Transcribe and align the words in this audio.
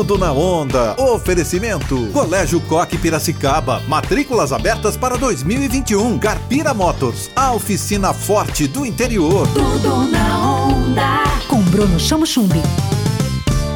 Tudo 0.00 0.16
na 0.16 0.32
onda. 0.32 0.94
Oferecimento. 0.98 2.06
Colégio 2.10 2.58
Coque 2.62 2.96
Piracicaba. 2.96 3.82
Matrículas 3.86 4.50
abertas 4.50 4.96
para 4.96 5.18
2021. 5.18 6.18
Carpira 6.18 6.72
Motors. 6.72 7.30
A 7.36 7.52
oficina 7.52 8.14
forte 8.14 8.66
do 8.66 8.86
interior. 8.86 9.46
Tudo 9.48 10.10
na 10.10 10.68
onda. 10.68 11.24
Com 11.46 11.60
Bruno 11.64 12.00
Chamo 12.00 12.24
Chumbi. 12.24 12.62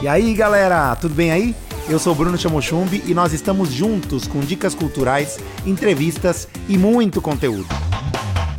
E 0.02 0.08
aí, 0.08 0.32
galera, 0.32 0.96
tudo 0.96 1.14
bem 1.14 1.30
aí? 1.30 1.54
Eu 1.90 1.98
sou 1.98 2.14
Bruno 2.14 2.38
Chamochumbi 2.38 3.04
e 3.06 3.12
nós 3.12 3.34
estamos 3.34 3.70
juntos 3.70 4.26
com 4.26 4.40
dicas 4.40 4.74
culturais, 4.74 5.38
entrevistas 5.66 6.48
e 6.66 6.78
muito 6.78 7.20
conteúdo. 7.20 7.68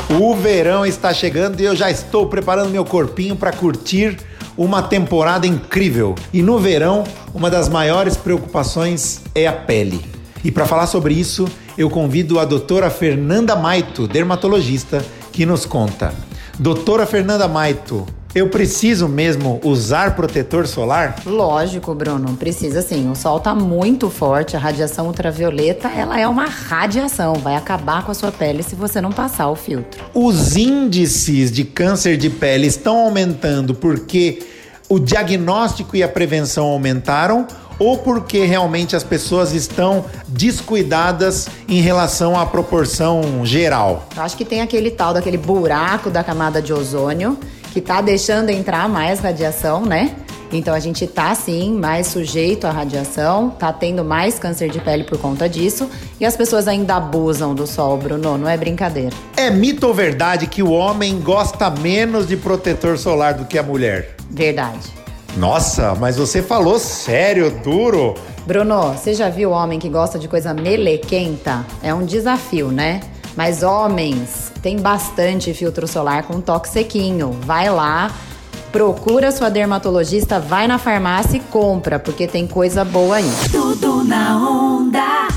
O 0.07 0.35
verão 0.35 0.85
está 0.85 1.11
chegando 1.15 1.59
e 1.59 1.65
eu 1.65 1.75
já 1.75 1.89
estou 1.89 2.27
preparando 2.27 2.69
meu 2.69 2.85
corpinho 2.85 3.35
para 3.35 3.51
curtir 3.51 4.19
uma 4.57 4.81
temporada 4.81 5.45
incrível. 5.45 6.15
E 6.33 6.41
no 6.41 6.59
verão, 6.59 7.03
uma 7.33 7.49
das 7.49 7.69
maiores 7.69 8.15
preocupações 8.15 9.21
é 9.33 9.47
a 9.47 9.53
pele. 9.53 10.03
E 10.43 10.51
para 10.51 10.65
falar 10.65 10.87
sobre 10.87 11.13
isso, 11.13 11.47
eu 11.77 11.89
convido 11.89 12.39
a 12.39 12.45
doutora 12.45 12.89
Fernanda 12.89 13.55
Maito, 13.55 14.07
dermatologista, 14.07 15.05
que 15.31 15.45
nos 15.45 15.65
conta. 15.65 16.13
Doutora 16.57 17.05
Fernanda 17.05 17.47
Maito, 17.47 18.05
eu 18.35 18.49
preciso 18.49 19.07
mesmo 19.07 19.61
usar 19.63 20.13
protetor 20.13 20.67
solar? 20.67 21.15
Lógico, 21.25 21.95
Bruno, 21.95 22.35
precisa 22.35 22.81
sim. 22.81 23.09
O 23.09 23.15
sol 23.15 23.39
tá 23.39 23.55
muito 23.55 24.09
forte, 24.09 24.57
a 24.57 24.59
radiação 24.59 25.07
ultravioleta, 25.07 25.87
ela 25.87 26.19
é 26.19 26.27
uma 26.27 26.45
radiação, 26.45 27.35
vai 27.35 27.55
acabar 27.55 28.03
com 28.03 28.11
a 28.11 28.13
sua 28.13 28.33
pele 28.33 28.61
se 28.61 28.75
você 28.75 28.99
não 28.99 29.13
passar 29.13 29.49
o 29.49 29.55
filtro. 29.55 30.03
Os 30.13 30.57
índices 30.57 31.49
de 31.49 31.63
câncer 31.63 32.17
de 32.17 32.29
pele 32.29 32.67
estão 32.67 32.97
aumentando 32.97 33.73
porque 33.73 34.43
o 34.89 34.99
diagnóstico 34.99 35.95
e 35.95 36.03
a 36.03 36.07
prevenção 36.09 36.65
aumentaram 36.65 37.47
ou 37.79 37.97
porque 37.97 38.45
realmente 38.45 38.95
as 38.95 39.03
pessoas 39.03 39.53
estão 39.53 40.05
descuidadas 40.27 41.47
em 41.67 41.79
relação 41.79 42.37
à 42.37 42.45
proporção 42.45 43.45
geral? 43.45 44.07
Eu 44.15 44.23
acho 44.23 44.35
que 44.35 44.45
tem 44.45 44.61
aquele 44.61 44.91
tal 44.91 45.13
daquele 45.13 45.37
buraco 45.37 46.09
da 46.09 46.23
camada 46.23 46.61
de 46.61 46.73
ozônio 46.73 47.37
que 47.75 47.81
tá 47.81 47.99
deixando 47.99 48.51
entrar 48.51 48.87
mais 48.87 49.19
radiação, 49.19 49.85
né? 49.85 50.15
Então 50.49 50.73
a 50.73 50.79
gente 50.79 51.05
tá 51.05 51.35
sim 51.35 51.77
mais 51.77 52.07
sujeito 52.07 52.65
à 52.65 52.71
radiação, 52.71 53.49
tá 53.49 53.73
tendo 53.73 54.01
mais 54.01 54.39
câncer 54.39 54.69
de 54.69 54.79
pele 54.79 55.03
por 55.03 55.17
conta 55.17 55.49
disso, 55.49 55.89
e 56.17 56.25
as 56.25 56.37
pessoas 56.37 56.69
ainda 56.69 56.95
abusam 56.95 57.53
do 57.53 57.67
sol, 57.67 57.97
Bruno, 57.97 58.37
não 58.37 58.47
é 58.47 58.55
brincadeira. 58.55 59.13
É 59.35 59.49
mito 59.49 59.87
ou 59.87 59.93
verdade 59.93 60.47
que 60.47 60.63
o 60.63 60.71
homem 60.71 61.19
gosta 61.19 61.69
menos 61.69 62.29
de 62.29 62.37
protetor 62.37 62.97
solar 62.97 63.33
do 63.33 63.43
que 63.43 63.57
a 63.57 63.63
mulher? 63.63 64.15
Verdade. 64.31 64.87
Nossa, 65.35 65.93
mas 65.95 66.15
você 66.15 66.41
falou 66.41 66.79
sério, 66.79 67.51
duro. 67.61 68.15
Bruno, 68.47 68.93
você 68.93 69.13
já 69.13 69.27
viu 69.27 69.51
homem 69.51 69.79
que 69.79 69.89
gosta 69.89 70.17
de 70.17 70.29
coisa 70.29 70.53
melequenta? 70.53 71.65
É 71.83 71.93
um 71.93 72.05
desafio, 72.05 72.69
né? 72.69 73.01
Mas 73.35 73.63
homens, 73.63 74.44
tem 74.65 74.77
bastante 74.77 75.53
filtro 75.53 75.87
solar 75.87 76.23
com 76.23 76.41
toque 76.41 76.67
sequinho. 76.67 77.37
Vai 77.43 77.69
lá, 77.69 78.11
procura 78.71 79.31
sua 79.31 79.47
dermatologista, 79.47 80.39
vai 80.39 80.67
na 80.67 80.79
farmácia 80.79 81.37
e 81.37 81.39
compra, 81.39 81.99
porque 81.99 82.25
tem 82.25 82.47
coisa 82.47 82.83
boa 82.83 83.17
aí. 83.17 83.31
Tudo 83.51 84.03
na 84.03 84.35
onda. 84.35 85.24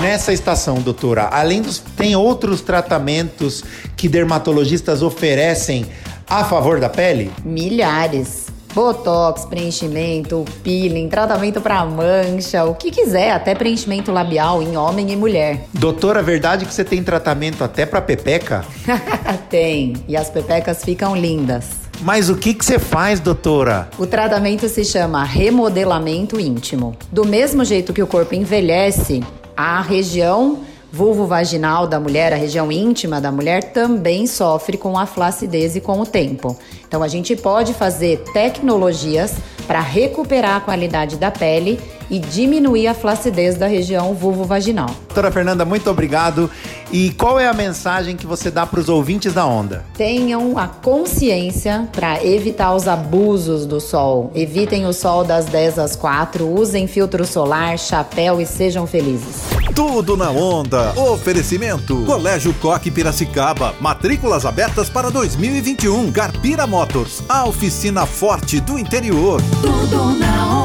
Nessa 0.00 0.32
estação, 0.32 0.76
doutora, 0.76 1.28
além 1.32 1.60
dos. 1.60 1.78
tem 1.78 2.14
outros 2.14 2.60
tratamentos 2.60 3.64
que 3.96 4.08
dermatologistas 4.08 5.02
oferecem 5.02 5.86
a 6.28 6.44
favor 6.44 6.78
da 6.78 6.88
pele? 6.88 7.32
Milhares. 7.44 8.46
Botox, 8.74 9.44
preenchimento, 9.46 10.44
peeling, 10.62 11.08
tratamento 11.08 11.60
para 11.60 11.84
mancha, 11.84 12.64
o 12.64 12.74
que 12.74 12.92
quiser, 12.92 13.32
até 13.32 13.54
preenchimento 13.54 14.12
labial 14.12 14.62
em 14.62 14.76
homem 14.76 15.10
e 15.10 15.16
mulher. 15.16 15.66
Doutora, 15.72 16.22
verdade 16.22 16.64
que 16.64 16.72
você 16.72 16.84
tem 16.84 17.02
tratamento 17.02 17.64
até 17.64 17.84
pra 17.84 18.00
pepeca? 18.00 18.64
Tem, 19.50 19.94
e 20.06 20.16
as 20.16 20.30
pepecas 20.30 20.84
ficam 20.84 21.16
lindas. 21.16 21.64
Mas 22.02 22.30
o 22.30 22.36
que 22.36 22.54
que 22.54 22.64
você 22.64 22.78
faz, 22.78 23.18
doutora? 23.18 23.88
O 23.98 24.06
tratamento 24.06 24.68
se 24.68 24.84
chama 24.84 25.24
remodelamento 25.24 26.38
íntimo. 26.38 26.94
Do 27.10 27.24
mesmo 27.24 27.64
jeito 27.64 27.92
que 27.92 28.02
o 28.02 28.06
corpo 28.06 28.34
envelhece, 28.36 29.24
a 29.58 29.80
região 29.80 30.60
vulvo-vaginal 30.92 31.88
da 31.88 31.98
mulher, 31.98 32.32
a 32.32 32.36
região 32.36 32.70
íntima 32.70 33.20
da 33.20 33.32
mulher, 33.32 33.72
também 33.72 34.24
sofre 34.24 34.78
com 34.78 34.96
a 34.96 35.04
flacidez 35.04 35.74
e 35.74 35.80
com 35.80 36.00
o 36.00 36.06
tempo. 36.06 36.56
Então 36.86 37.02
a 37.02 37.08
gente 37.08 37.34
pode 37.34 37.74
fazer 37.74 38.22
tecnologias 38.32 39.34
para 39.66 39.80
recuperar 39.80 40.58
a 40.58 40.60
qualidade 40.60 41.16
da 41.16 41.32
pele 41.32 41.80
e 42.10 42.18
diminuir 42.18 42.86
a 42.86 42.94
flacidez 42.94 43.56
da 43.56 43.66
região 43.66 44.14
vulvo-vaginal. 44.14 44.90
Doutora 45.08 45.30
Fernanda, 45.30 45.64
muito 45.64 45.90
obrigado. 45.90 46.50
E 46.90 47.10
qual 47.10 47.38
é 47.38 47.46
a 47.46 47.52
mensagem 47.52 48.16
que 48.16 48.26
você 48.26 48.50
dá 48.50 48.64
para 48.66 48.80
os 48.80 48.88
ouvintes 48.88 49.32
da 49.32 49.44
onda? 49.44 49.84
Tenham 49.96 50.56
a 50.56 50.66
consciência 50.66 51.86
para 51.92 52.24
evitar 52.24 52.74
os 52.74 52.88
abusos 52.88 53.66
do 53.66 53.80
sol. 53.80 54.32
Evitem 54.34 54.86
o 54.86 54.92
sol 54.92 55.22
das 55.24 55.46
10 55.46 55.78
às 55.78 55.96
4, 55.96 56.46
usem 56.48 56.86
filtro 56.86 57.26
solar, 57.26 57.78
chapéu 57.78 58.40
e 58.40 58.46
sejam 58.46 58.86
felizes. 58.86 59.42
Tudo 59.74 60.16
na 60.16 60.30
onda. 60.30 60.92
Oferecimento. 60.98 62.04
Colégio 62.04 62.54
Coque 62.54 62.90
Piracicaba. 62.90 63.74
Matrículas 63.80 64.44
abertas 64.44 64.88
para 64.88 65.10
2021. 65.10 66.10
Carpira 66.10 66.66
Motors. 66.66 67.22
A 67.28 67.46
oficina 67.46 68.06
forte 68.06 68.60
do 68.60 68.78
interior. 68.78 69.40
Tudo 69.62 70.18
na 70.18 70.52
onda. 70.52 70.57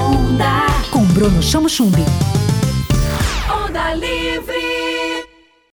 Bruno 1.13 1.41
Chamo 1.41 1.69
Chumbi. 1.69 2.03
Onda 3.47 3.93
livre. 3.93 4.82